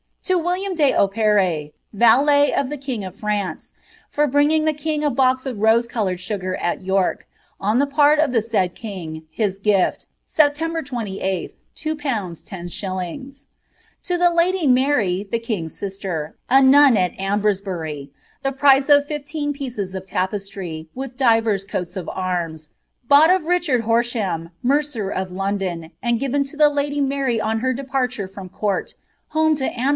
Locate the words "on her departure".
27.39-28.27